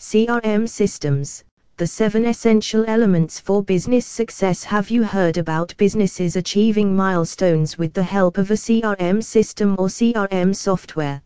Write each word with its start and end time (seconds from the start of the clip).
CRM 0.00 0.66
systems, 0.66 1.44
the 1.76 1.86
seven 1.86 2.24
essential 2.24 2.86
elements 2.88 3.38
for 3.38 3.62
business 3.62 4.06
success. 4.06 4.64
Have 4.64 4.88
you 4.88 5.04
heard 5.04 5.36
about 5.36 5.76
businesses 5.76 6.36
achieving 6.36 6.96
milestones 6.96 7.76
with 7.76 7.92
the 7.92 8.02
help 8.02 8.38
of 8.38 8.50
a 8.50 8.54
CRM 8.54 9.22
system 9.22 9.76
or 9.78 9.88
CRM 9.88 10.56
software? 10.56 11.20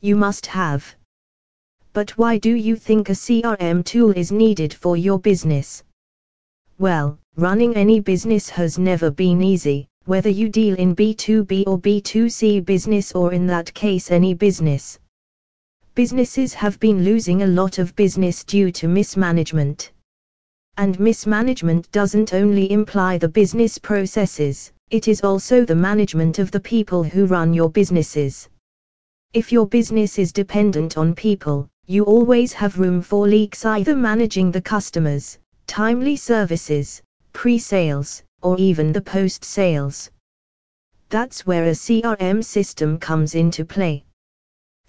You 0.00 0.16
must 0.16 0.46
have. 0.46 0.96
But 1.92 2.12
why 2.16 2.38
do 2.38 2.54
you 2.54 2.76
think 2.76 3.10
a 3.10 3.12
CRM 3.12 3.84
tool 3.84 4.12
is 4.12 4.32
needed 4.32 4.72
for 4.72 4.96
your 4.96 5.18
business? 5.18 5.84
Well, 6.78 7.18
running 7.36 7.76
any 7.76 8.00
business 8.00 8.48
has 8.48 8.78
never 8.78 9.10
been 9.10 9.42
easy, 9.42 9.86
whether 10.06 10.30
you 10.30 10.48
deal 10.48 10.76
in 10.76 10.96
B2B 10.96 11.64
or 11.66 11.78
B2C 11.78 12.64
business 12.64 13.12
or 13.12 13.34
in 13.34 13.46
that 13.48 13.74
case 13.74 14.10
any 14.10 14.32
business 14.32 14.98
businesses 15.94 16.54
have 16.54 16.80
been 16.80 17.04
losing 17.04 17.42
a 17.42 17.46
lot 17.46 17.78
of 17.78 17.94
business 17.96 18.44
due 18.44 18.72
to 18.72 18.88
mismanagement. 18.88 19.92
And 20.78 20.98
mismanagement 20.98 21.90
doesn't 21.92 22.32
only 22.32 22.72
imply 22.72 23.18
the 23.18 23.28
business 23.28 23.76
processes, 23.76 24.72
it 24.88 25.06
is 25.06 25.20
also 25.20 25.66
the 25.66 25.74
management 25.74 26.38
of 26.38 26.50
the 26.50 26.60
people 26.60 27.04
who 27.04 27.26
run 27.26 27.52
your 27.52 27.68
businesses. 27.68 28.48
If 29.34 29.52
your 29.52 29.66
business 29.66 30.18
is 30.18 30.32
dependent 30.32 30.96
on 30.96 31.14
people, 31.14 31.68
you 31.86 32.04
always 32.04 32.54
have 32.54 32.78
room 32.78 33.02
for 33.02 33.28
leaks 33.28 33.66
either 33.66 33.94
managing 33.94 34.50
the 34.50 34.62
customers, 34.62 35.38
timely 35.66 36.16
services, 36.16 37.02
pre 37.34 37.58
sales, 37.58 38.22
or 38.40 38.56
even 38.58 38.92
the 38.92 39.02
post 39.02 39.44
sales. 39.44 40.10
That's 41.10 41.46
where 41.46 41.64
a 41.64 41.72
CRM 41.72 42.42
system 42.42 42.98
comes 42.98 43.34
into 43.34 43.66
play. 43.66 44.04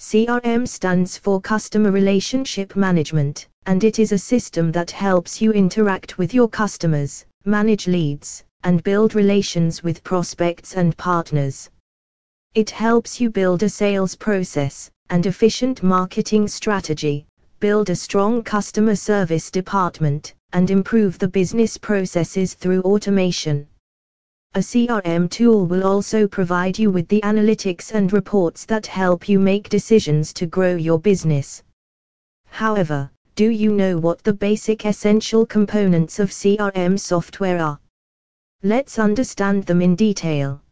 CRM 0.03 0.67
stands 0.67 1.17
for 1.17 1.39
Customer 1.39 1.89
Relationship 1.89 2.75
Management, 2.75 3.48
and 3.66 3.85
it 3.85 3.99
is 3.99 4.11
a 4.11 4.17
system 4.17 4.70
that 4.73 4.91
helps 4.91 5.41
you 5.41 5.53
interact 5.53 6.17
with 6.17 6.34
your 6.34 6.49
customers, 6.49 7.25
manage 7.45 7.88
leads, 7.88 8.44
and 8.66 8.83
build 8.83 9.16
relations 9.16 9.81
with 9.81 10.03
prospects 10.03 10.75
and 10.75 10.95
partners. 10.97 11.69
It 12.53 12.69
helps 12.69 13.22
you 13.22 13.30
build 13.30 13.64
a 13.64 13.69
sales 13.69 14.14
process 14.14 14.92
and 15.09 15.25
efficient 15.25 15.81
marketing 15.81 16.49
strategy, 16.49 17.25
build 17.61 17.89
a 17.89 17.95
strong 17.95 18.44
customer 18.44 18.97
service 18.97 19.49
department, 19.49 20.33
and 20.52 20.70
improve 20.70 21.17
the 21.17 21.30
business 21.30 21.77
processes 21.77 22.55
through 22.55 22.81
automation. 22.81 23.66
A 24.55 24.59
CRM 24.59 25.31
tool 25.31 25.65
will 25.65 25.83
also 25.83 26.27
provide 26.27 26.77
you 26.77 26.91
with 26.91 27.07
the 27.07 27.21
analytics 27.21 27.91
and 27.91 28.13
reports 28.13 28.65
that 28.65 28.85
help 28.85 29.27
you 29.27 29.39
make 29.39 29.67
decisions 29.67 30.31
to 30.33 30.45
grow 30.45 30.75
your 30.75 30.99
business. 30.99 31.63
However, 32.45 33.09
do 33.35 33.49
you 33.49 33.71
know 33.71 33.97
what 33.97 34.23
the 34.23 34.33
basic 34.33 34.85
essential 34.85 35.43
components 35.43 36.19
of 36.19 36.29
CRM 36.29 36.99
software 36.99 37.59
are? 37.59 37.79
Let's 38.61 38.99
understand 38.99 39.65
them 39.65 39.81
in 39.81 39.95
detail. 39.95 40.62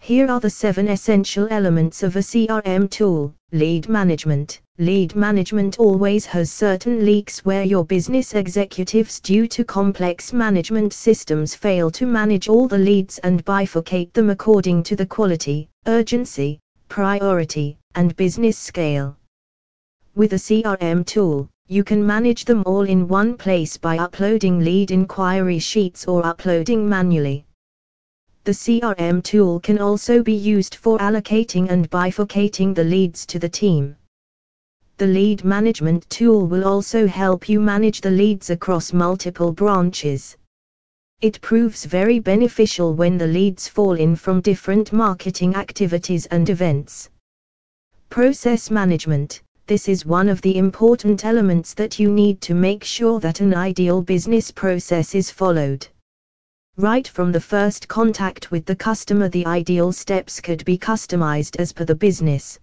Here 0.00 0.30
are 0.30 0.38
the 0.38 0.50
seven 0.50 0.88
essential 0.88 1.48
elements 1.50 2.02
of 2.02 2.14
a 2.14 2.20
CRM 2.20 2.88
tool. 2.90 3.34
Lead 3.52 3.88
management. 3.88 4.60
Lead 4.78 5.16
management 5.16 5.78
always 5.78 6.26
has 6.26 6.50
certain 6.50 7.04
leaks 7.04 7.44
where 7.44 7.64
your 7.64 7.84
business 7.84 8.34
executives, 8.34 9.18
due 9.20 9.48
to 9.48 9.64
complex 9.64 10.32
management 10.32 10.92
systems, 10.92 11.54
fail 11.54 11.90
to 11.90 12.06
manage 12.06 12.48
all 12.48 12.68
the 12.68 12.76
leads 12.76 13.18
and 13.20 13.44
bifurcate 13.44 14.12
them 14.12 14.28
according 14.30 14.82
to 14.82 14.96
the 14.96 15.06
quality, 15.06 15.70
urgency, 15.86 16.60
priority, 16.88 17.78
and 17.94 18.14
business 18.16 18.58
scale. 18.58 19.16
With 20.14 20.34
a 20.34 20.36
CRM 20.36 21.06
tool, 21.06 21.48
you 21.68 21.82
can 21.82 22.06
manage 22.06 22.44
them 22.44 22.62
all 22.66 22.82
in 22.82 23.08
one 23.08 23.36
place 23.36 23.78
by 23.78 23.96
uploading 23.96 24.60
lead 24.60 24.90
inquiry 24.90 25.58
sheets 25.58 26.06
or 26.06 26.24
uploading 26.24 26.86
manually. 26.86 27.45
The 28.46 28.52
CRM 28.52 29.24
tool 29.24 29.58
can 29.58 29.80
also 29.80 30.22
be 30.22 30.32
used 30.32 30.76
for 30.76 30.98
allocating 30.98 31.68
and 31.68 31.90
bifurcating 31.90 32.76
the 32.76 32.84
leads 32.84 33.26
to 33.26 33.40
the 33.40 33.48
team. 33.48 33.96
The 34.98 35.08
lead 35.08 35.42
management 35.44 36.08
tool 36.10 36.46
will 36.46 36.64
also 36.64 37.08
help 37.08 37.48
you 37.48 37.58
manage 37.58 38.02
the 38.02 38.12
leads 38.12 38.50
across 38.50 38.92
multiple 38.92 39.50
branches. 39.50 40.36
It 41.20 41.40
proves 41.40 41.86
very 41.86 42.20
beneficial 42.20 42.94
when 42.94 43.18
the 43.18 43.26
leads 43.26 43.66
fall 43.66 43.94
in 43.94 44.14
from 44.14 44.40
different 44.42 44.92
marketing 44.92 45.56
activities 45.56 46.26
and 46.26 46.48
events. 46.48 47.10
Process 48.10 48.70
management 48.70 49.42
This 49.66 49.88
is 49.88 50.06
one 50.06 50.28
of 50.28 50.40
the 50.40 50.56
important 50.56 51.24
elements 51.24 51.74
that 51.74 51.98
you 51.98 52.12
need 52.12 52.40
to 52.42 52.54
make 52.54 52.84
sure 52.84 53.18
that 53.18 53.40
an 53.40 53.54
ideal 53.54 54.02
business 54.02 54.52
process 54.52 55.16
is 55.16 55.32
followed. 55.32 55.88
Right 56.78 57.08
from 57.08 57.32
the 57.32 57.40
first 57.40 57.88
contact 57.88 58.50
with 58.50 58.66
the 58.66 58.76
customer, 58.76 59.30
the 59.30 59.46
ideal 59.46 59.92
steps 59.92 60.42
could 60.42 60.62
be 60.66 60.76
customized 60.76 61.56
as 61.58 61.72
per 61.72 61.86
the 61.86 61.94
business. 61.94 62.58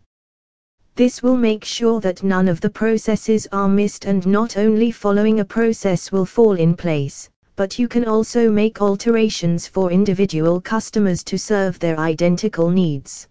This 0.94 1.24
will 1.24 1.35
make 1.35 1.66
sure 1.66 2.00
that 2.01 2.22
none 2.22 2.47
of 2.47 2.62
the 2.62 2.69
processes 2.69 3.47
are 3.51 3.68
missed, 3.68 4.06
and 4.06 4.28
not 4.28 4.56
only 4.56 4.91
following 4.91 5.40
a 5.40 5.46
process 5.46 6.12
will 6.12 6.28
fall 6.28 6.53
in 6.53 6.75
place, 6.75 7.28
but 7.56 7.79
you 7.79 7.88
can 7.88 8.06
also 8.06 8.51
make 8.51 8.84
alterations 8.84 9.66
for 9.66 9.91
individual 9.91 10.62
customers 10.62 11.24
to 11.24 11.40
serve 11.40 11.80
their 11.80 12.00
identical 12.00 12.69
needs. 12.69 13.28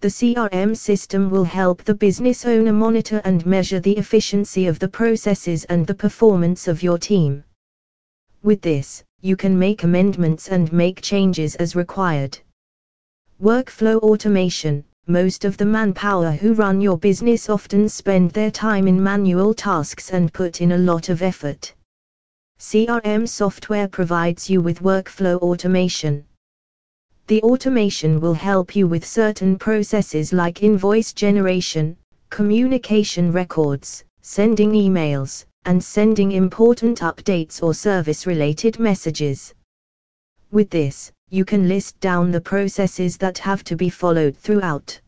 The 0.00 0.08
CRM 0.08 0.76
system 0.76 1.30
will 1.30 1.44
help 1.44 1.84
the 1.84 1.94
business 1.94 2.44
owner 2.44 2.72
monitor 2.72 3.22
and 3.24 3.46
measure 3.46 3.78
the 3.78 3.96
efficiency 3.96 4.66
of 4.66 4.80
the 4.80 4.88
processes 4.88 5.64
and 5.66 5.86
the 5.86 5.94
performance 5.94 6.66
of 6.66 6.82
your 6.82 6.98
team. 6.98 7.44
With 8.42 8.60
this, 8.62 9.04
you 9.22 9.36
can 9.36 9.58
make 9.58 9.82
amendments 9.82 10.48
and 10.48 10.72
make 10.72 11.00
changes 11.00 11.54
as 11.56 11.74
required. 11.74 12.38
Workflow 13.42 13.98
automation 14.00 14.84
Most 15.06 15.44
of 15.44 15.56
the 15.56 15.64
manpower 15.64 16.32
who 16.32 16.52
run 16.54 16.80
your 16.80 16.98
business 16.98 17.48
often 17.48 17.88
spend 17.88 18.30
their 18.30 18.50
time 18.50 18.86
in 18.86 19.02
manual 19.02 19.54
tasks 19.54 20.10
and 20.10 20.32
put 20.32 20.60
in 20.60 20.72
a 20.72 20.78
lot 20.78 21.08
of 21.08 21.22
effort. 21.22 21.74
CRM 22.58 23.28
software 23.28 23.88
provides 23.88 24.48
you 24.48 24.60
with 24.60 24.82
workflow 24.82 25.38
automation. 25.40 26.24
The 27.26 27.42
automation 27.42 28.20
will 28.20 28.34
help 28.34 28.76
you 28.76 28.86
with 28.86 29.04
certain 29.04 29.58
processes 29.58 30.32
like 30.32 30.62
invoice 30.62 31.12
generation, 31.12 31.96
communication 32.30 33.32
records, 33.32 34.04
sending 34.22 34.72
emails, 34.72 35.44
and 35.66 35.82
sending 35.82 36.32
important 36.32 37.00
updates 37.00 37.62
or 37.62 37.74
service 37.74 38.26
related 38.26 38.78
messages. 38.78 39.52
With 40.50 40.70
this, 40.70 41.12
you 41.28 41.44
can 41.44 41.68
list 41.68 42.00
down 42.00 42.30
the 42.30 42.40
processes 42.40 43.16
that 43.18 43.36
have 43.38 43.64
to 43.64 43.76
be 43.76 43.90
followed 43.90 44.36
throughout. 44.36 44.98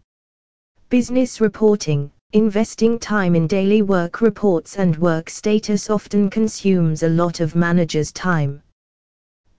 Business 0.91 1.41
reporting, 1.41 2.11
investing 2.33 2.99
time 2.99 3.35
in 3.35 3.47
daily 3.47 3.83
work 3.83 4.21
reports 4.21 4.77
and 4.77 4.97
work 4.97 5.31
status 5.31 5.89
often 5.89 6.29
consumes 6.29 7.03
a 7.03 7.09
lot 7.09 7.41
of 7.41 7.55
managers' 7.55 8.13
time. 8.13 8.63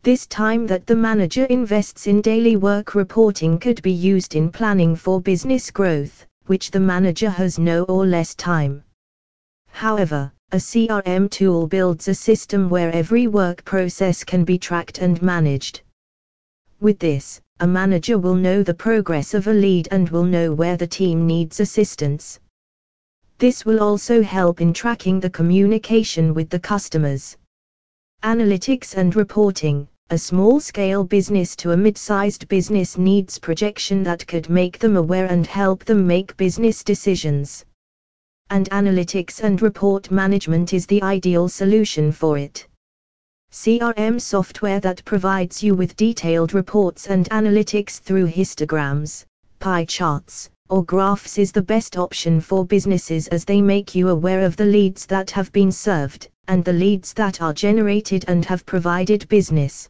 This 0.03 0.27
time 0.27 0.67
that 0.67 0.85
the 0.85 0.95
manager 0.95 1.45
invests 1.45 2.07
in 2.07 2.21
daily 2.21 2.55
work 2.55 2.95
reporting 2.95 3.57
could 3.57 3.81
be 3.81 3.91
used 3.91 4.35
in 4.35 4.51
planning 4.51 4.95
for 4.95 5.19
business 5.19 5.71
growth, 5.71 6.25
which 6.45 6.71
the 6.71 6.79
manager 6.79 7.29
has 7.29 7.57
no 7.57 7.83
or 7.85 8.05
less 8.05 8.33
time. 8.35 8.83
However, 9.71 10.31
a 10.51 10.57
CRM 10.57 11.29
tool 11.29 11.67
builds 11.67 12.07
a 12.07 12.15
system 12.15 12.69
where 12.69 12.91
every 12.91 13.27
work 13.27 13.63
process 13.65 14.23
can 14.23 14.43
be 14.43 14.57
tracked 14.57 14.97
and 14.97 15.21
managed. 15.21 15.81
With 16.79 16.97
this, 16.97 17.39
a 17.59 17.67
manager 17.67 18.17
will 18.17 18.33
know 18.33 18.63
the 18.63 18.73
progress 18.73 19.35
of 19.35 19.45
a 19.45 19.53
lead 19.53 19.87
and 19.91 20.09
will 20.09 20.23
know 20.23 20.51
where 20.51 20.75
the 20.75 20.87
team 20.87 21.27
needs 21.27 21.59
assistance. 21.59 22.39
This 23.37 23.63
will 23.63 23.79
also 23.79 24.23
help 24.23 24.59
in 24.59 24.73
tracking 24.73 25.19
the 25.19 25.29
communication 25.29 26.33
with 26.33 26.49
the 26.49 26.59
customers. 26.59 27.37
Analytics 28.23 28.97
and 28.97 29.15
reporting 29.15 29.87
A 30.09 30.17
small 30.17 30.59
scale 30.59 31.03
business 31.03 31.55
to 31.57 31.73
a 31.73 31.77
mid 31.77 31.95
sized 31.95 32.47
business 32.47 32.97
needs 32.97 33.37
projection 33.37 34.01
that 34.01 34.25
could 34.25 34.49
make 34.49 34.79
them 34.79 34.97
aware 34.97 35.27
and 35.27 35.45
help 35.45 35.85
them 35.85 36.07
make 36.07 36.35
business 36.37 36.83
decisions 36.83 37.65
and 38.49 38.69
analytics 38.69 39.41
and 39.43 39.61
report 39.61 40.11
management 40.11 40.73
is 40.73 40.85
the 40.85 41.01
ideal 41.03 41.47
solution 41.47 42.11
for 42.11 42.37
it. 42.37 42.67
CRM 43.51 44.21
software 44.21 44.79
that 44.79 45.03
provides 45.05 45.63
you 45.63 45.73
with 45.73 45.95
detailed 45.95 46.53
reports 46.53 47.07
and 47.07 47.29
analytics 47.31 47.99
through 47.99 48.27
histograms, 48.27 49.25
pie 49.59 49.85
charts, 49.85 50.49
or 50.69 50.83
graphs 50.85 51.39
is 51.39 51.51
the 51.51 51.61
best 51.61 51.97
option 51.97 52.39
for 52.39 52.63
businesses 52.63 53.27
as 53.29 53.43
they 53.43 53.59
make 53.59 53.95
you 53.95 54.09
aware 54.09 54.45
of 54.45 54.55
the 54.55 54.65
leads 54.65 55.07
that 55.07 55.31
have 55.31 55.51
been 55.51 55.71
served, 55.71 56.29
and 56.47 56.63
the 56.63 56.73
leads 56.73 57.11
that 57.13 57.41
are 57.41 57.53
generated 57.53 58.23
and 58.27 58.45
have 58.45 58.65
provided 58.65 59.27
business. 59.29 59.89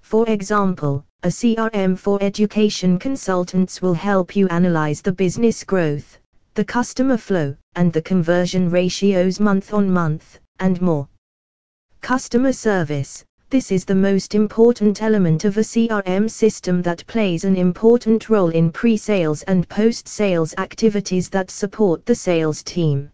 For 0.00 0.28
example, 0.28 1.04
a 1.22 1.28
CRM 1.28 1.96
for 1.96 2.22
education 2.22 2.98
consultants 2.98 3.80
will 3.80 3.94
help 3.94 4.34
you 4.34 4.48
analyze 4.48 5.00
the 5.00 5.12
business 5.12 5.64
growth, 5.64 6.18
the 6.54 6.64
customer 6.64 7.16
flow, 7.16 7.56
and 7.74 7.92
the 7.92 8.00
conversion 8.00 8.70
ratios 8.70 9.40
month 9.40 9.74
on 9.74 9.90
month, 9.90 10.38
and 10.60 10.80
more. 10.80 11.08
Customer 12.00 12.52
service. 12.52 13.24
This 13.50 13.72
is 13.72 13.84
the 13.84 13.94
most 13.96 14.36
important 14.36 15.02
element 15.02 15.44
of 15.44 15.56
a 15.56 15.62
CRM 15.62 16.30
system 16.30 16.80
that 16.82 17.04
plays 17.08 17.44
an 17.44 17.56
important 17.56 18.30
role 18.30 18.50
in 18.50 18.70
pre 18.70 18.96
sales 18.96 19.42
and 19.42 19.68
post 19.68 20.06
sales 20.06 20.54
activities 20.56 21.28
that 21.30 21.50
support 21.50 22.06
the 22.06 22.14
sales 22.14 22.62
team. 22.62 23.10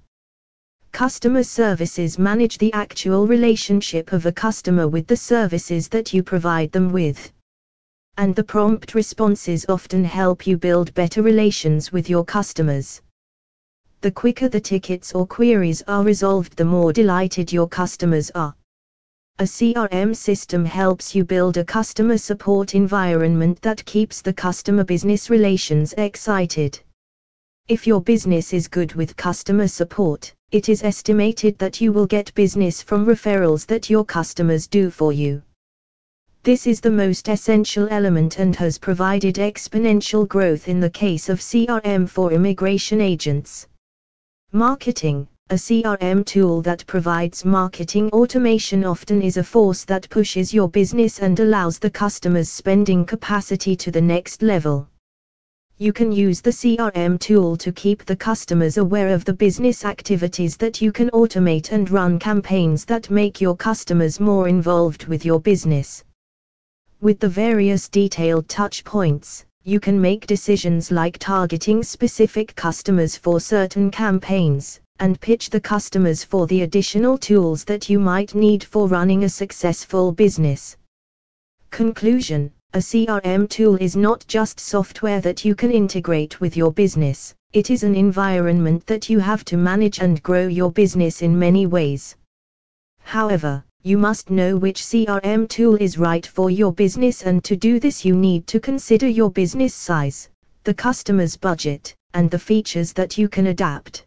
Customer 0.92 1.42
services 1.42 2.18
manage 2.18 2.58
the 2.58 2.72
actual 2.74 3.26
relationship 3.26 4.12
of 4.12 4.26
a 4.26 4.32
customer 4.32 4.86
with 4.86 5.06
the 5.06 5.16
services 5.16 5.88
that 5.88 6.12
you 6.12 6.22
provide 6.22 6.72
them 6.72 6.92
with. 6.92 7.32
And 8.18 8.36
the 8.36 8.44
prompt 8.44 8.94
responses 8.94 9.64
often 9.66 10.04
help 10.04 10.46
you 10.46 10.58
build 10.58 10.92
better 10.92 11.22
relations 11.22 11.90
with 11.90 12.10
your 12.10 12.24
customers. 12.24 13.00
The 14.02 14.10
quicker 14.10 14.48
the 14.48 14.60
tickets 14.60 15.14
or 15.14 15.26
queries 15.26 15.82
are 15.86 16.02
resolved, 16.02 16.56
the 16.56 16.64
more 16.64 16.90
delighted 16.90 17.52
your 17.52 17.68
customers 17.68 18.30
are. 18.34 18.54
A 19.38 19.42
CRM 19.42 20.16
system 20.16 20.64
helps 20.64 21.14
you 21.14 21.22
build 21.22 21.58
a 21.58 21.64
customer 21.64 22.16
support 22.16 22.74
environment 22.74 23.60
that 23.60 23.84
keeps 23.84 24.22
the 24.22 24.32
customer 24.32 24.84
business 24.84 25.28
relations 25.28 25.92
excited. 25.98 26.80
If 27.68 27.86
your 27.86 28.00
business 28.00 28.54
is 28.54 28.68
good 28.68 28.94
with 28.94 29.18
customer 29.18 29.68
support, 29.68 30.32
it 30.50 30.70
is 30.70 30.82
estimated 30.82 31.58
that 31.58 31.82
you 31.82 31.92
will 31.92 32.06
get 32.06 32.32
business 32.34 32.80
from 32.80 33.04
referrals 33.04 33.66
that 33.66 33.90
your 33.90 34.06
customers 34.06 34.66
do 34.66 34.88
for 34.88 35.12
you. 35.12 35.42
This 36.42 36.66
is 36.66 36.80
the 36.80 36.90
most 36.90 37.28
essential 37.28 37.86
element 37.90 38.38
and 38.38 38.56
has 38.56 38.78
provided 38.78 39.34
exponential 39.34 40.26
growth 40.26 40.68
in 40.68 40.80
the 40.80 40.88
case 40.88 41.28
of 41.28 41.40
CRM 41.40 42.08
for 42.08 42.32
immigration 42.32 43.02
agents. 43.02 43.66
Marketing 44.52 45.28
A 45.50 45.54
CRM 45.54 46.24
tool 46.24 46.62
that 46.62 46.86
provides 46.86 47.44
marketing 47.44 48.10
automation 48.10 48.84
often 48.84 49.22
is 49.22 49.36
a 49.36 49.44
force 49.44 49.84
that 49.84 50.08
pushes 50.10 50.52
your 50.52 50.68
business 50.68 51.20
and 51.20 51.38
allows 51.40 51.78
the 51.78 51.90
customer's 51.90 52.48
spending 52.48 53.04
capacity 53.04 53.76
to 53.76 53.90
the 53.90 54.00
next 54.00 54.42
level 54.42 54.88
you 55.80 55.94
can 55.94 56.12
use 56.12 56.42
the 56.42 56.50
CRM 56.50 57.18
tool 57.18 57.56
to 57.56 57.72
keep 57.72 58.04
the 58.04 58.14
customers 58.14 58.76
aware 58.76 59.08
of 59.14 59.24
the 59.24 59.32
business 59.32 59.86
activities 59.86 60.58
that 60.58 60.82
you 60.82 60.92
can 60.92 61.08
automate 61.12 61.72
and 61.72 61.88
run 61.88 62.18
campaigns 62.18 62.84
that 62.84 63.08
make 63.08 63.40
your 63.40 63.56
customers 63.56 64.20
more 64.20 64.46
involved 64.46 65.06
with 65.06 65.24
your 65.24 65.40
business. 65.40 66.04
With 67.00 67.18
the 67.18 67.30
various 67.30 67.88
detailed 67.88 68.46
touch 68.46 68.84
points, 68.84 69.46
you 69.64 69.80
can 69.80 70.00
make 70.00 70.26
decisions 70.26 70.90
like 70.90 71.18
targeting 71.18 71.82
specific 71.82 72.54
customers 72.54 73.16
for 73.16 73.40
certain 73.40 73.90
campaigns, 73.90 74.80
and 74.98 75.20
pitch 75.20 75.50
the 75.50 75.60
customers 75.60 76.24
for 76.24 76.46
the 76.46 76.62
additional 76.62 77.18
tools 77.18 77.64
that 77.64 77.88
you 77.88 77.98
might 77.98 78.34
need 78.34 78.64
for 78.64 78.88
running 78.88 79.24
a 79.24 79.28
successful 79.28 80.12
business. 80.12 80.76
Conclusion 81.70 82.52
a 82.72 82.78
CRM 82.78 83.48
tool 83.48 83.74
is 83.76 83.96
not 83.96 84.24
just 84.28 84.60
software 84.60 85.20
that 85.20 85.44
you 85.44 85.56
can 85.56 85.72
integrate 85.72 86.40
with 86.40 86.56
your 86.56 86.70
business, 86.70 87.34
it 87.52 87.68
is 87.68 87.82
an 87.82 87.96
environment 87.96 88.86
that 88.86 89.10
you 89.10 89.18
have 89.18 89.44
to 89.46 89.56
manage 89.56 89.98
and 89.98 90.22
grow 90.22 90.46
your 90.46 90.70
business 90.70 91.20
in 91.20 91.36
many 91.36 91.66
ways. 91.66 92.14
However, 93.02 93.64
you 93.82 93.96
must 93.96 94.28
know 94.28 94.56
which 94.56 94.82
CRM 94.82 95.48
tool 95.48 95.74
is 95.76 95.96
right 95.96 96.26
for 96.26 96.50
your 96.50 96.72
business, 96.72 97.22
and 97.22 97.42
to 97.44 97.56
do 97.56 97.80
this, 97.80 98.04
you 98.04 98.14
need 98.14 98.46
to 98.46 98.60
consider 98.60 99.08
your 99.08 99.30
business 99.30 99.74
size, 99.74 100.28
the 100.64 100.74
customer's 100.74 101.36
budget, 101.36 101.94
and 102.14 102.30
the 102.30 102.38
features 102.38 102.92
that 102.92 103.16
you 103.16 103.28
can 103.28 103.46
adapt. 103.46 104.04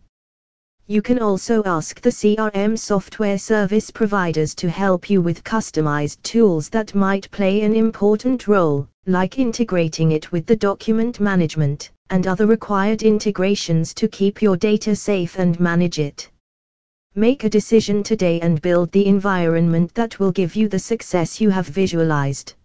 You 0.88 1.02
can 1.02 1.20
also 1.20 1.64
ask 1.66 2.02
the 2.02 2.12
CRM 2.12 2.78
software 2.78 3.38
service 3.38 3.90
providers 3.90 4.54
to 4.56 4.70
help 4.70 5.10
you 5.10 5.22
with 5.22 5.44
customized 5.44 6.22
tools 6.24 6.70
that 6.70 6.94
might 6.94 7.32
play 7.32 7.62
an 7.62 7.74
important 7.74 8.48
role, 8.48 8.88
like 9.06 9.40
integrating 9.40 10.12
it 10.12 10.32
with 10.32 10.46
the 10.46 10.56
document 10.56 11.20
management 11.20 11.90
and 12.10 12.28
other 12.28 12.46
required 12.46 13.02
integrations 13.02 13.94
to 13.94 14.08
keep 14.08 14.42
your 14.42 14.58
data 14.58 14.96
safe 14.96 15.40
and 15.40 15.60
manage 15.60 16.00
it. 16.00 16.30
Make 17.16 17.44
a 17.44 17.50
decision 17.50 18.02
today 18.02 18.40
and 18.40 18.60
build 18.60 18.92
the 18.92 19.06
environment 19.06 19.94
that 19.94 20.18
will 20.18 20.32
give 20.32 20.56
you 20.56 20.68
the 20.68 20.80
success 20.80 21.40
you 21.40 21.52
have 21.52 21.68
visualized. 21.68 22.56